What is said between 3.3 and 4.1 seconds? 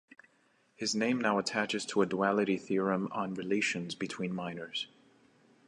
relations